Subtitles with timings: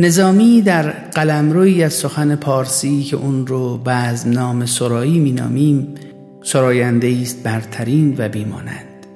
[0.00, 5.94] نظامی در قلمروی از سخن پارسی که اون رو بعض نام سرایی مینامیم
[6.42, 9.06] سراینده است برترین و بیمانند.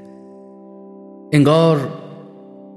[1.33, 1.89] انگار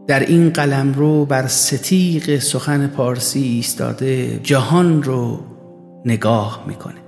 [0.07, 5.39] در این قلمرو بر ستیق سخن پارسی ایستاده جهان رو
[6.05, 7.01] نگاه می‌کنه.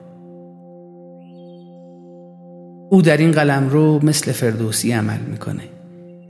[2.92, 5.64] او در این قلمرو مثل فردوسی عمل می‌کنه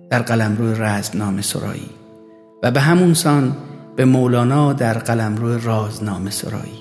[0.10, 1.90] در قلمرو رزمنامه سرایی.
[2.64, 3.56] و به همون سان
[4.00, 6.80] به مولانا در قلمرو رازنامه سرایی.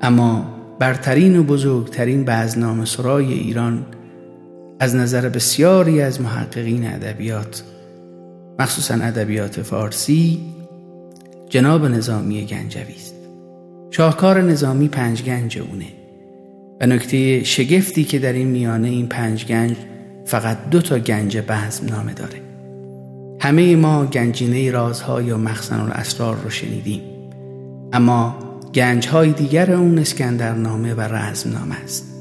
[0.00, 3.86] اما برترین و بزرگترین بعضنامه سرای ایران
[4.80, 7.62] از نظر بسیاری از محققین ادبیات
[8.58, 10.40] مخصوصا ادبیات فارسی
[11.48, 13.14] جناب نظامی گنجوی است.
[13.90, 15.92] شاهکار نظامی پنج گنج اونه
[16.80, 19.76] و نکته شگفتی که در این میانه این پنج گنج
[20.24, 22.47] فقط دو تا گنج بزم نامه داره.
[23.40, 27.00] همه ما گنجینه رازها یا مخزن الاسرار رو شنیدیم.
[27.92, 28.36] اما
[28.74, 32.14] گنج های دیگر اون اسکندرنامه و رزمنامه است.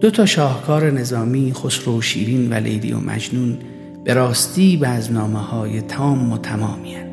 [0.00, 3.58] دو تا شاهکار نظامی خسرو شیرین و لیلی و مجنون
[4.04, 7.09] به راستی بزمنامه های تام و تمامی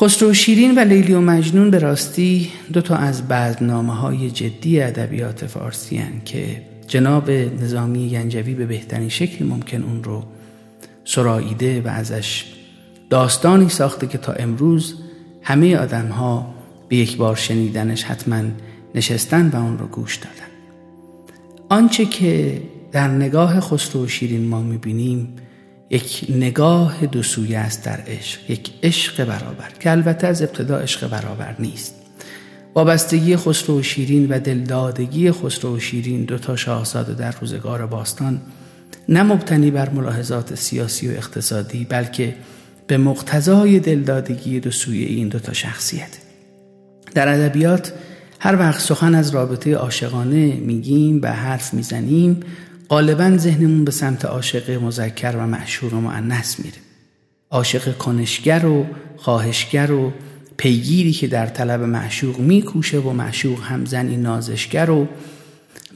[0.00, 5.46] خسرو شیرین و لیلی و مجنون به راستی دو تا از بعضنامه های جدی ادبیات
[5.46, 10.24] فارسی هن که جناب نظامی گنجوی به بهترین شکل ممکن اون رو
[11.04, 12.44] سراییده و ازش
[13.10, 14.94] داستانی ساخته که تا امروز
[15.42, 16.54] همه آدم ها
[16.88, 18.42] به یک بار شنیدنش حتما
[18.94, 20.52] نشستن و اون رو گوش دادن.
[21.68, 22.62] آنچه که
[22.92, 25.36] در نگاه خسرو شیرین ما می‌بینیم
[25.90, 31.08] یک نگاه دو سویه است در عشق یک عشق برابر که البته از ابتدا عشق
[31.08, 31.94] برابر نیست.
[32.74, 38.40] وابستگی خسرو و شیرین و دلدادگی خسرو و شیرین دو تا شاهزاده در روزگار باستان
[39.08, 42.34] نه مبتنی بر ملاحظات سیاسی و اقتصادی بلکه
[42.86, 46.18] به مقتضای دلدادگی دو سویه این دو تا شخصیت.
[47.14, 47.92] در ادبیات
[48.40, 52.40] هر وقت سخن از رابطه عاشقانه میگیم و حرف می‌زنیم
[52.90, 56.76] غالبا ذهنمون به سمت عاشق مذکر و معشور و معنس میره.
[57.50, 58.86] عاشق کنشگر و
[59.16, 60.12] خواهشگر و
[60.56, 65.08] پیگیری که در طلب معشوق میکوشه و معشوق هم زنی نازشگر و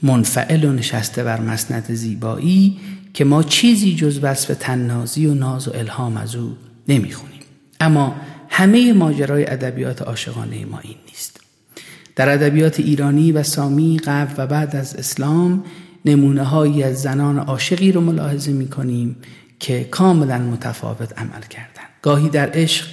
[0.03, 2.77] منفعل و نشسته بر مسند زیبایی
[3.13, 6.57] که ما چیزی جز وصف تننازی و ناز و الهام از او
[6.87, 7.39] نمی‌خونیم.
[7.79, 8.15] اما
[8.49, 11.39] همه ماجرای ادبیات عاشقانه ما این نیست.
[12.15, 15.63] در ادبیات ایرانی و سامی قبل و بعد از اسلام
[16.05, 19.15] نمونه هایی از زنان عاشقی رو ملاحظه می کنیم
[19.59, 21.83] که کاملا متفاوت عمل کردن.
[22.01, 22.85] گاهی در عشق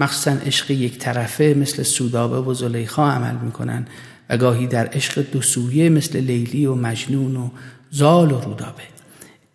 [0.00, 3.86] مخصوصا عشق یک طرفه مثل سودابه و زلیخا عمل می‌کنن
[4.30, 7.48] و گاهی در عشق دو سویه مثل لیلی و مجنون و
[7.90, 8.82] زال و رودابه.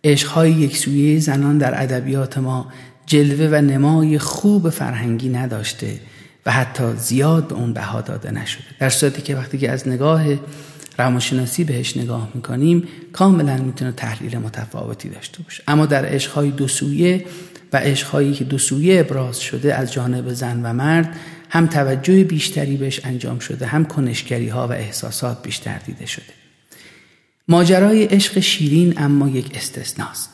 [0.04, 2.72] عشقهای یک سویه زنان در ادبیات ما
[3.06, 6.00] جلوه و نمای خوب فرهنگی نداشته
[6.46, 8.64] و حتی زیاد به اون بها داده نشده.
[8.80, 10.24] در صورتی که وقتی که از نگاه
[10.98, 15.62] روانشناسی بهش نگاه می‌کنیم کاملا می‌تونه تحلیل متفاوتی داشته باشه.
[15.68, 17.24] اما در عشقهای دو سویه
[17.72, 21.16] و عشقهایی که دو سویه ابراز شده از جانب زن و مرد
[21.50, 26.32] هم توجه بیشتری بهش انجام شده هم کنشگری ها و احساسات بیشتر دیده شده.
[27.48, 30.30] ماجرای عشق شیرین اما یک استثناست.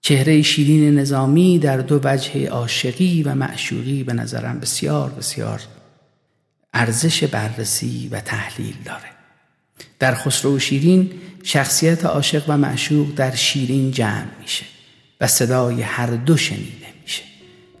[0.00, 5.62] چهره شیرین نظامی در دو وجه عاشقی و معشوقی به نظرم بسیار بسیار
[6.74, 9.15] ارزش بررسی و تحلیل داره.
[9.98, 11.10] در خسرو و شیرین
[11.42, 14.64] شخصیت عاشق و معشوق در شیرین جمع میشه
[15.20, 17.22] و صدای هر دو شنیده میشه.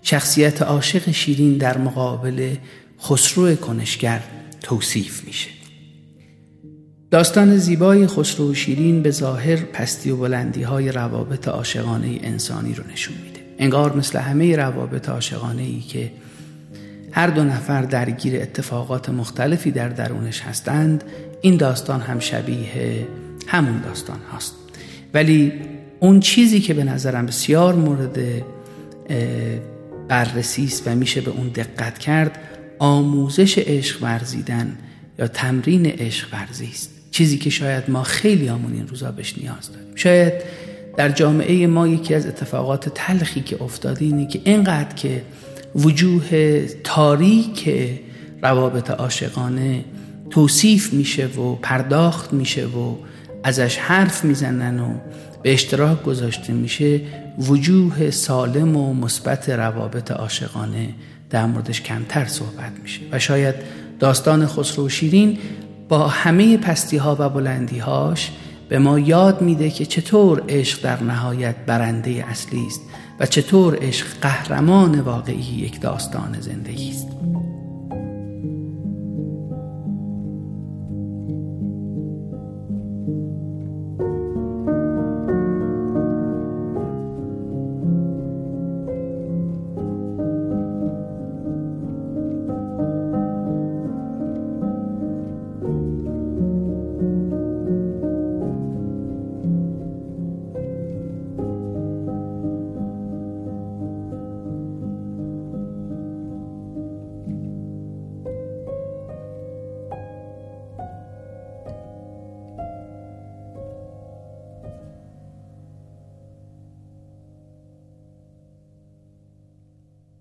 [0.02, 2.54] شخصیت عاشق شیرین در مقابل
[3.02, 4.22] خسرو کنشگر
[4.62, 5.50] توصیف میشه.
[7.10, 12.84] داستان زیبای خسرو و شیرین به ظاهر پستی و بلندی های روابط عاشقانه انسانی رو
[12.92, 13.40] نشون میده.
[13.58, 16.12] انگار مثل همه روابط عاشقانه ای که
[17.12, 21.04] هر دو نفر درگیر اتفاقات مختلفی در درونش هستند
[21.40, 23.06] این داستان هم شبیه
[23.46, 24.54] همون داستان هاست.
[25.14, 25.52] ولی
[26.00, 28.18] اون چیزی که به نظرم بسیار مورد
[30.08, 32.38] بررسی است و میشه به اون دقت کرد
[32.78, 34.78] آموزش عشق ورزیدن
[35.18, 36.90] یا تمرین عشق ورزی است.
[37.10, 39.94] چیزی که شاید ما خیلی همون این روزا بهش نیاز داریم.
[39.94, 40.32] شاید
[40.96, 45.22] در جامعه ما یکی از اتفاقات تلخی که افتاده اینه که اینقدر که
[45.74, 47.70] وجوه تاریک
[48.42, 49.84] روابط عاشقانه
[50.30, 52.94] توصیف میشه و پرداخت میشه و
[53.44, 54.94] ازش حرف می‌زنن و
[55.42, 57.00] به اشتراک گذاشته میشه
[57.38, 60.88] وجوه سالم و مثبت روابط عاشقانه
[61.30, 63.00] در موردش کمتر صحبت میشه.
[63.12, 63.54] و شاید
[64.00, 65.38] داستان خسرو و شیرین
[65.88, 68.30] با همه پستی ها و بلندی هاش
[68.68, 72.80] به ما یاد میده که چطور عشق در نهایت برنده اصلی است
[73.20, 77.06] و چطور عشق قهرمان واقعی یک داستان زندگی است.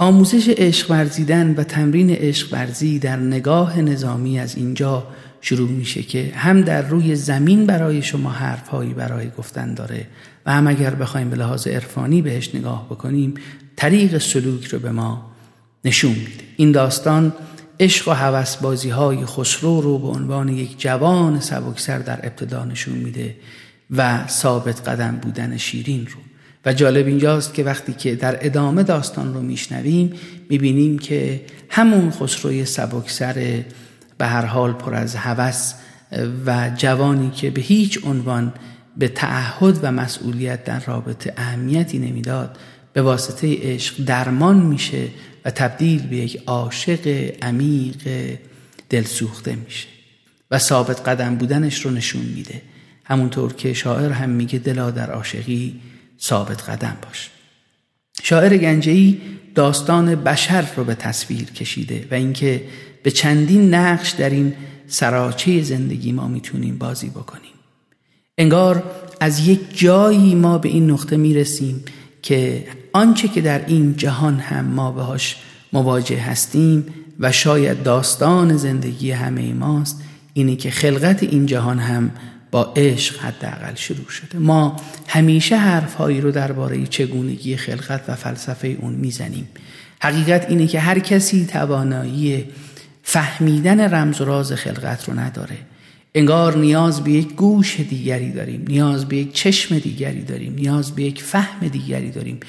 [0.06, 5.07] آموزش عشق ورزیدن و تمرین عشق ورزی در نگاه نظامی از اینجا
[5.42, 10.07] شروع میشه که هم در روی زمین برای شما حرفهایی برای گفتن داره
[10.46, 13.34] و هم اگر بخوایم به لحاظ عرفانی بهش نگاه بکنیم
[13.75, 15.31] طریق سلوک رو به ما
[15.86, 16.44] نشون میده.
[16.58, 17.34] این داستان
[17.80, 22.96] عشق و حوس بازی های خسرو رو به عنوان یک جوان سبکسر در ابتدا نشون
[22.98, 23.36] میده
[23.92, 26.35] و ثابت قدم بودن شیرین رو.
[26.65, 30.13] و جالب اینجاست که وقتی که در ادامه داستان رو میشنویم
[30.50, 33.63] می‌بینیم که همون خسروی سبکسر
[34.17, 35.73] به هر حال پر از هوس
[36.45, 38.53] و جوانی که به هیچ عنوان
[38.97, 42.57] به تعهد و مسئولیت در رابطه اهمیتی نمی‌داد
[42.94, 45.07] به واسطه عشق درمان میشه
[45.45, 47.97] و تبدیل به یک عاشق عمیق
[48.89, 49.88] دلسوخته میشه
[50.51, 52.62] و ثابت قدم بودنش رو نشون میده.
[53.03, 55.79] همونطور که شاعر هم میگه دلا در عاشقی
[56.21, 57.29] ثابت قدم باش.
[58.23, 59.21] شاعر گنجهی
[59.56, 62.63] داستان بشر رو به تصویر کشیده و اینکه
[63.03, 64.53] به چندین نقش در این
[64.88, 67.53] سراچه زندگی ما می‌تونیم بازی بکنیم.
[68.38, 68.83] انگار
[69.19, 71.83] از یک جایی ما به این نقطه می‌رسیم
[72.21, 75.35] که آنچه که در این جهان هم ما بهاش
[75.73, 76.85] مواجه هستیم
[77.19, 80.01] و شاید داستان زندگی همه ماست
[80.33, 82.12] اینه که خلقت این جهان هم
[82.51, 84.38] با عشق حداقل شروع شده.
[84.39, 84.75] ما
[85.07, 89.47] همیشه حرفهایی رو درباره چگونگی خلقت و فلسفه اون می‌زنیم.
[90.01, 92.45] حقیقت اینه که هر کسی توانایی
[93.03, 95.57] فهمیدن رمز و راز خلقت رو نداره.
[96.15, 101.03] انگار نیاز به یک گوش دیگری داریم نیاز به یک چشم دیگری داریم نیاز به
[101.03, 102.39] یک فهم دیگری داریم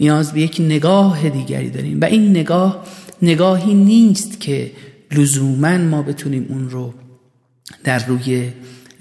[0.00, 2.00] نیاز به یک نگاه دیگری داریم.
[2.00, 2.84] و این نگاه
[3.22, 4.70] نگاهی نیست که
[5.12, 6.94] لزوما ما بتونیم اون رو
[7.84, 8.50] در روی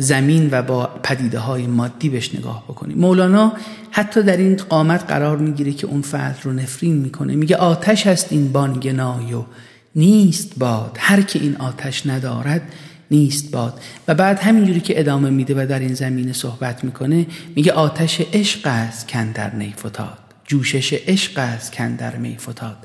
[0.03, 2.97] زمین و با پدیده های مادی بهش نگاه بکنیم.
[2.97, 3.53] مولانا
[3.91, 7.35] حتی در این قامت قرار می‌گیره که اون فرد رو نفرین می‌کنه.
[7.35, 9.45] میگه آتش هست این بانگنای و
[9.95, 10.97] نیست باد.
[10.99, 12.61] هر که این آتش ندارد
[13.11, 13.81] نیست باد.
[14.07, 18.61] و بعد همینجوری که ادامه میده و در این زمینه صحبت می‌کنه میگه آتش عشق
[18.65, 22.77] است کندر نیفتاد جوشش عشق است کندر می فتاد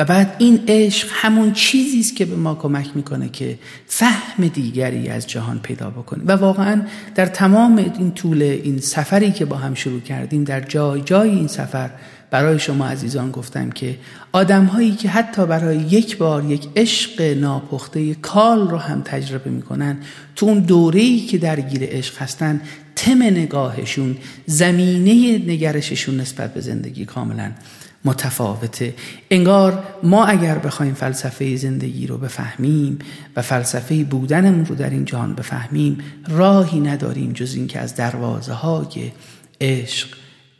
[0.00, 5.08] و بعد این عشق همون چیزی است که به ما کمک می‌کنه که فهم دیگری
[5.08, 6.24] از جهان پیدا بکنیم.
[6.26, 6.82] و واقعا
[7.14, 11.46] در تمام این طول این سفری که با هم شروع کردیم در جای جای این
[11.46, 11.90] سفر
[12.30, 13.96] برای شما عزیزان گفتم که
[14.32, 19.98] آدم هایی که حتی برای یک بار یک عشق ناپخته کال رو هم تجربه می‌کنن
[20.36, 22.60] تو اون دوره ای که درگیر عشق هستن
[22.96, 24.16] تم نگاهشون
[24.46, 27.52] زمینه نگرششون نسبت به زندگی کاملا
[28.04, 28.94] متفاوته
[29.30, 32.98] انگار ما اگر بخوایم فلسفه زندگی رو بفهمیم
[33.36, 39.12] و فلسفه بودنمون رو در این جهان بفهمیم راهی نداریم جز اینکه از دروازه های
[39.60, 40.08] عشق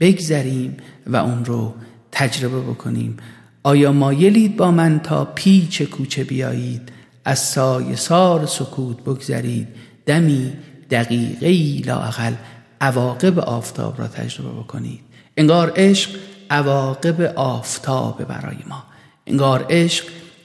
[0.00, 1.74] بگذریم و اون رو
[2.12, 3.16] تجربه بکنیم.
[3.62, 6.92] آیا مایلید با من تا پیچ کوچه بیایید؟
[7.24, 9.68] از سای سار سکوت بگذرید.
[10.06, 10.52] دمی
[10.90, 12.32] دقیقه لاقل
[12.80, 15.00] عواقب آفتاب را تجربه بکنید.
[15.36, 16.10] انگار عشق
[16.50, 18.82] عواقب آفتاب برای ما.
[19.26, 20.04] انگار عشق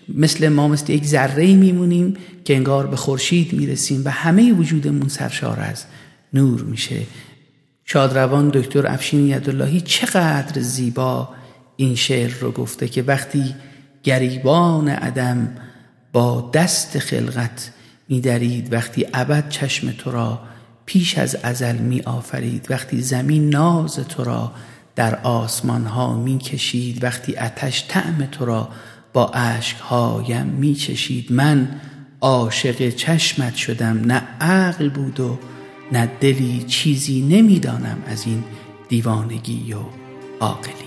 [0.09, 5.59] مثل ما مثل یک ذره میمونیم که انگار به خورشید می‌رسیم و همه وجودمون سرشار
[5.59, 5.83] از
[6.33, 7.01] نور میشه.
[7.85, 11.29] شادروان دکتر افشین یداللهی چقدر زیبا
[11.75, 13.55] این شعر رو گفته که وقتی
[14.03, 15.55] گریبان عدم
[16.13, 17.71] با دست خلقت
[18.09, 20.39] میدرید وقتی ابد چشم تو را
[20.85, 24.51] پیش از ازل می آفرید وقتی زمین ناز تو را
[24.95, 28.69] در آسمان ها می کشید وقتی اتش طعم تو را
[29.13, 31.81] با عشق هایم می چشید من
[32.21, 34.01] عاشق چشمت شدم.
[34.05, 35.39] نه عقل بود و
[35.91, 36.63] نه دلی.
[36.67, 38.43] چیزی نمی‌دانم از این
[38.89, 39.79] دیوانگی و
[40.39, 40.84] عاقلی.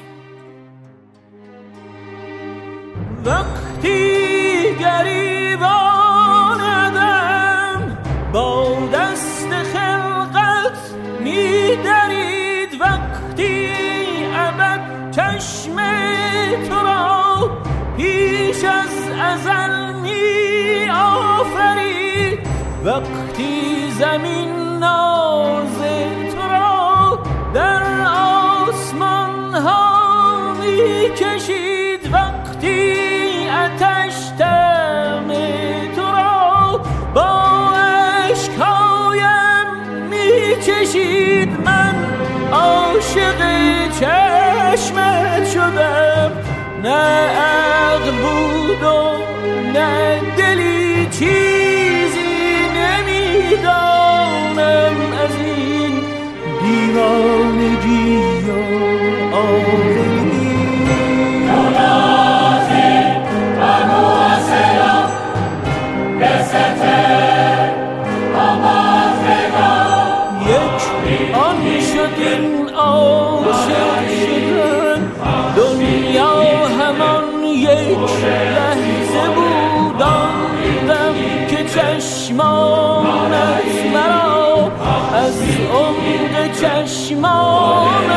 [22.85, 25.79] وقتی زمین ناز
[26.33, 27.19] تو را
[27.55, 35.29] در آسمان ها می کشید وقتی اتش تم
[35.97, 36.81] تو را
[37.15, 37.71] با
[38.31, 39.67] عشقایم
[40.11, 41.95] می کشید من
[42.53, 43.41] عاشق
[44.01, 46.33] چشمت شدم
[46.83, 47.38] نه
[82.38, 84.71] چشمانت مرا
[85.14, 85.42] از
[85.73, 88.08] عمق چشمانم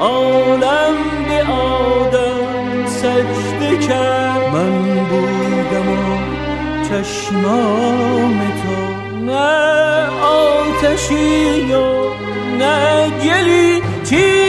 [0.00, 0.94] عالم
[1.28, 4.42] به آدم سجده کرد.
[4.52, 6.18] من بودم و
[6.88, 8.76] چشمان تو.
[9.24, 12.10] نه آتشی و
[12.58, 13.82] نه گلی.
[14.04, 14.45] چیزی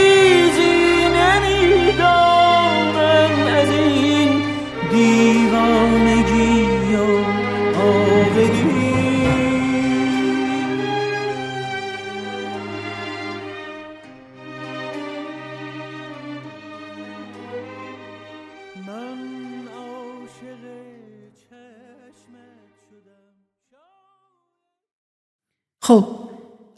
[25.87, 26.07] خب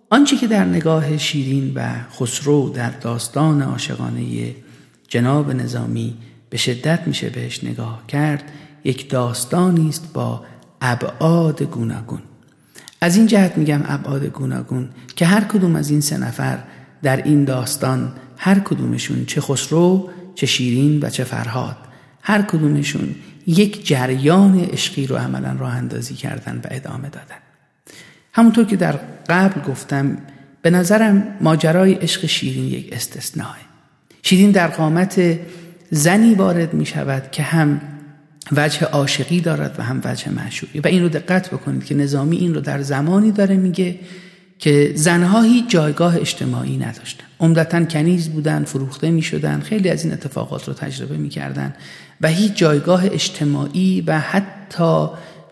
[0.10, 1.90] آنچه که در نگاه شیرین و
[2.20, 4.56] خسرو در داستان عاشقانه
[5.08, 6.18] جناب نظامی
[6.50, 8.44] به شدت میشه بهش نگاه کرد
[8.84, 10.44] یک داستانی است با
[10.82, 12.22] ابعاد گوناگون.
[13.02, 16.60] از این جهت میگم ابعاد گوناگون که هر کدوم از این سه نفر
[17.04, 21.78] در این داستان هر کدومشون چه خسرو چه شیرین و چه فرهاد
[22.22, 23.16] هر کدومشون
[23.48, 27.49] یک جریان عشقی رو عملا راه اندازی کردن و ادامه دادن.
[28.40, 30.18] همونطور که در قبل گفتم
[30.62, 33.56] به نظرم ماجرای عشق شیرین یک استثناء
[34.24, 35.40] شیرین در قامت
[35.92, 37.82] زنی وارد می شود که هم
[38.52, 40.80] وجه عاشقی دارد و هم وجه معشوقی.
[40.80, 44.00] و این رو دقت بکنید که نظامی این رو در زمانی داره میگه
[44.60, 47.26] که زنها هیچ جایگاه اجتماعی نداشتن.
[47.40, 51.74] عمدتا کنیز بودن فروخته می شدن خیلی از این اتفاقات رو تجربه می کردن
[52.22, 55.08] و هیچ جایگاه اجتماعی و حتی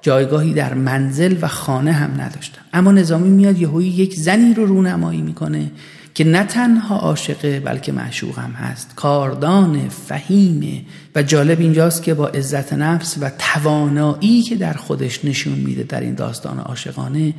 [0.08, 5.22] جایگاهی در منزل و خانه هم نداشتن اما نظامی میاد یهویی یک زنی رو رونمایی
[5.22, 5.72] می‌کنه
[6.14, 8.96] که نه تنها عاشقه بلکه معشوق هم هست.
[8.96, 10.82] کاردان فهیمه
[11.16, 16.02] و جالب اینجاست که با عزت نفس و توانایی که در خودش نشون میده در
[16.02, 17.34] این داستان عاشقانه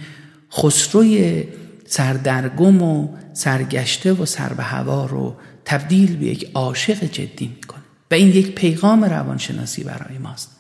[0.53, 1.45] خسروی
[1.87, 7.83] سردرگم و سرگشته و سر به هوا رو تبدیل به یک عاشق جدی می‌کنه.
[8.11, 10.51] و این یک پیغام روانشناسی برای ماست.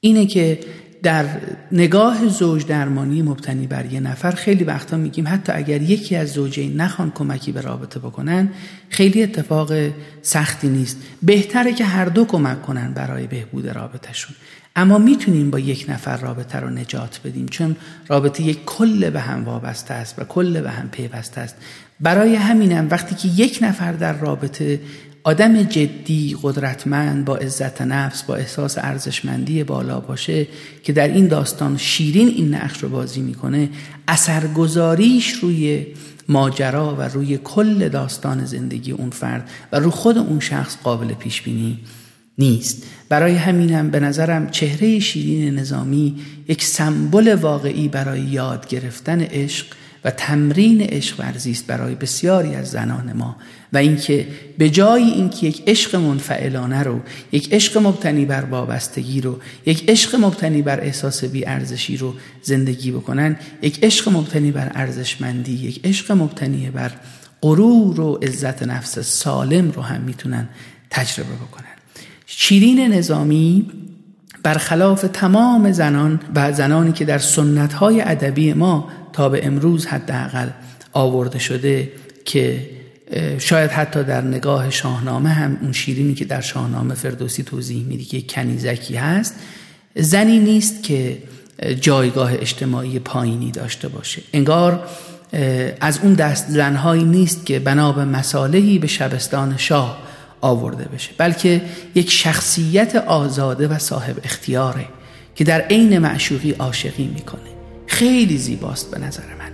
[0.00, 0.60] اینه که
[1.04, 1.24] در
[1.72, 6.80] نگاه زوج درمانی مبتنی بر یه نفر خیلی وقتا میگیم حتی اگر یکی از زوجین
[6.80, 8.48] نخوان کمکی به رابطه بکنن
[8.88, 9.72] خیلی اتفاق
[10.22, 10.96] سختی نیست.
[11.22, 14.34] بهتره که هر دو کمک کنن برای بهبود رابطهشون.
[14.76, 17.76] اما می‌تونیم با یک نفر رابطه رو نجات بدیم چون
[18.08, 21.56] رابطه یک کل به هم وابسته است و کل به هم پیوسته است.
[22.00, 24.80] برای همینم وقتی که یک نفر در رابطه
[25.26, 30.46] آدم جدی قدرتمند با عزت نفس با احساس ارزشمندی بالا باشه
[30.82, 33.68] که در این داستان شیرین این نقش رو بازی می‌کنه
[34.08, 35.86] اثرگذاریش روی
[36.28, 41.42] ماجرا و روی کل داستان زندگی اون فرد و رو خود اون شخص قابل پیش
[41.42, 41.78] بینی
[42.38, 42.82] نیست.
[43.08, 46.16] برای همینم به نظرم چهره شیرین نظامی
[46.48, 49.66] یک سمبل واقعی برای یاد گرفتن عشق
[50.04, 53.36] و تمرین عشق ورزی است برای بسیاری از زنان ما.
[53.72, 54.26] و اینکه
[54.58, 57.00] به جای اینکه یک عشق منفعلانه رو
[57.32, 63.36] یک عشق مبتنی بر وابستگی رو یک عشق مبتنی بر احساس ارزشی رو زندگی بکنن
[63.62, 66.92] یک عشق مبتنی بر ارزشمندی یک عشق مبتنی بر
[67.42, 70.48] غرور و عزت نفس سالم رو هم می‌تونن
[70.90, 71.64] تجربه بکنن.
[72.26, 73.66] شیرین نظامی
[74.44, 80.48] برخلاف تمام زنان و زنانی که در سنتهای ادبی ما تا به امروز حداقل
[80.92, 81.92] آورده شده
[82.24, 82.70] که
[83.38, 88.22] شاید حتی در نگاه شاهنامه هم اون شیرینی که در شاهنامه فردوسی توضیح میدی که
[88.22, 89.34] کنیزکی هست
[89.96, 91.18] زنی نیست که
[91.80, 94.22] جایگاه اجتماعی پایینی داشته باشه.
[94.32, 94.86] انگار
[95.80, 99.98] از اون دست زنهایی نیست که بنا به مسالهی به شبستان شاه
[100.44, 101.62] آورده بشه بلکه
[101.94, 104.84] یک شخصیت آزاده و صاحب اختیاره
[105.34, 107.40] که در عین معشوقی عاشقی می‌کنه.
[107.86, 109.52] خیلی زیباست به نظر من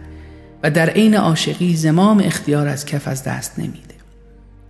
[0.63, 3.95] و در عین عاشقی زمام اختیار از کف از دست نمیده.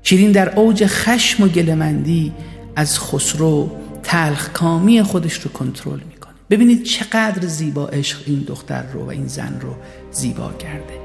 [0.02, 2.32] شیرین در اوج خشم و گلمندی
[2.76, 3.70] از خسرو
[4.02, 6.34] تلخ کامی خودش رو کنترل می‌کنه.
[6.50, 9.74] ببینید چقدر زیبا عشق این دختر رو و این زن رو
[10.12, 11.00] زیبا کرده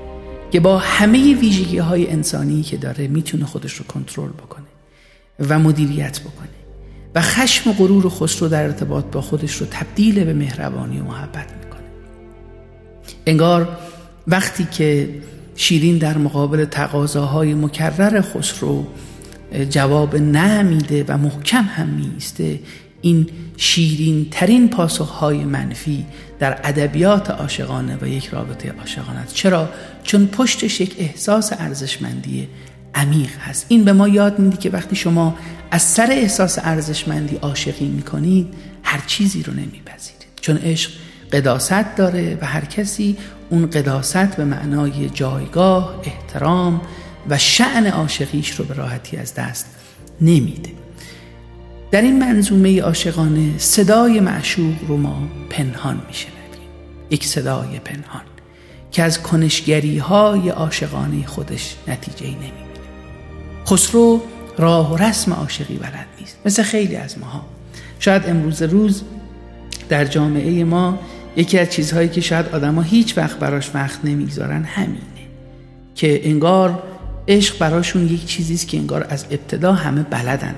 [0.51, 4.64] که با همه ویژگی های انسانی که داره می‌تونه خودش رو کنترل بکنه.
[5.39, 6.47] و مدیریت بکنه
[7.15, 11.53] و خشم و غرور خسرو در ارتباط با خودش رو تبدیل به مهربانی و محبت
[11.63, 11.83] می‌کنه.
[13.25, 13.77] انگار
[14.27, 15.09] وقتی که
[15.55, 18.87] شیرین در مقابل تقاضاهای مکرر خسرو
[19.69, 22.59] جواب نه میده و محکم هم میسته
[23.01, 23.27] این
[23.57, 26.05] شیرین ترین پاسخهای منفی
[26.39, 29.69] در ادبیات عاشقانه و یک رابطه عاشقانه چرا؟
[30.03, 32.47] چون پشتش یک احساس ارزشمندی
[32.95, 33.65] عمیق هست.
[33.69, 35.35] این به ما یاد میده که وقتی شما
[35.71, 38.53] از سر احساس ارزشمندی عاشقی می‌کنید
[38.83, 40.25] هر چیزی رو نمیپذیرید.
[40.41, 40.91] چون عشق
[41.31, 43.17] قداست داره و هر کسی
[43.49, 46.81] اون قداست به معنای جایگاه احترام
[47.29, 49.75] و شعن عاشقیش رو به راحتی از دست
[50.21, 50.71] نمیده.
[51.91, 56.35] در این منظومه عاشقانه صدای معشوق رو ما پنهان میشنویم.
[57.09, 58.21] یک صدای پنهان
[58.91, 62.64] که از کنشگری های عاشقانه خودش نتیجه نمی‌بینه
[63.67, 64.21] خسرو
[64.57, 66.37] راه و رسم عاشقی بلد نیست.
[66.45, 67.45] مثل خیلی از ماها.
[67.99, 69.03] شاید امروز روز
[69.89, 70.99] در جامعه ما
[71.35, 75.01] یکی از چیزهایی که شاید آدما هیچ وقت براش وقت نمی‌گذارن همینه
[75.95, 76.83] که انگار
[77.27, 80.55] عشق براشون یک چیزیست که انگار از ابتدا همه بلدن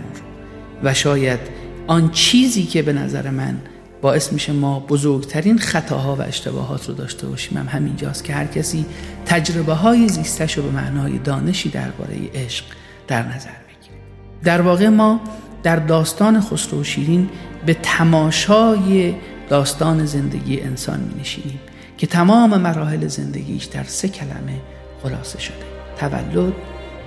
[0.83, 1.39] و شاید
[1.87, 3.57] آن چیزی که به نظر من
[4.01, 8.85] باعث میشه ما بزرگترین خطاها و اشتباهات رو داشته باشیم هم همینجاست که هر کسی
[9.25, 12.65] تجربه های زیستش رو به معنای دانشی درباره عشق
[13.07, 13.97] در نظر بگیره
[14.43, 15.19] در واقع ما
[15.63, 17.29] در داستان خسرو و شیرین
[17.65, 19.15] به تماشای
[19.49, 21.59] داستان زندگی انسان می نشینیم
[21.97, 24.61] که تمام مراحل زندگیش در سه کلمه
[25.03, 25.55] خلاصه شده.
[25.99, 26.53] تولد،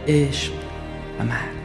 [0.08, 0.52] عشق
[1.20, 1.59] و مرگ.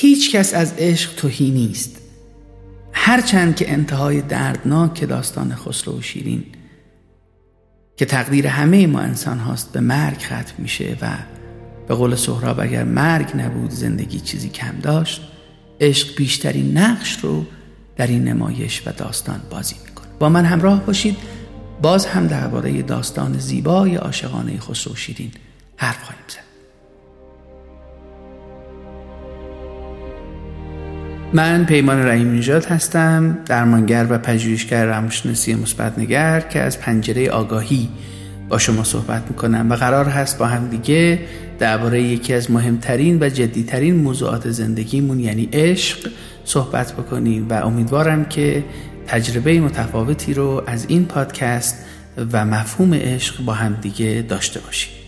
[0.00, 1.96] هیچ کس از عشق توهی نیست.
[2.92, 6.44] هرچند که انتهای دردناک داستان خسرو و شیرین
[7.96, 11.08] که تقدیر همه ما انسان هاست به مرگ ختم میشه و
[11.88, 15.22] به قول سهراب اگر مرگ نبود زندگی چیزی کم داشت
[15.80, 17.46] عشق بیشترین نقش رو
[17.96, 20.08] در این نمایش و داستان بازی می‌کنه.
[20.18, 21.16] با من همراه باشید.
[21.82, 25.30] باز هم درباره داستان زیبای عاشقانه خسرو شیرین
[25.76, 26.49] حرف خواهیم زد.
[31.32, 37.88] من پیمان رحیم نژاد هستم درمانگر و پژوهشگر روانشناسی مثبتنگر که از پنجره آگاهی
[38.48, 41.18] با شما صحبت می‌کنم و قرار هست با هم دیگه
[41.58, 46.10] درباره یکی از مهمترین و جدیترین موضوعات زندگیمون یعنی عشق
[46.44, 48.64] صحبت بکنیم و امیدوارم که
[49.06, 51.84] تجربه متفاوتی رو از این پادکست
[52.32, 54.99] و مفهوم عشق با هم دیگه داشته باشیم.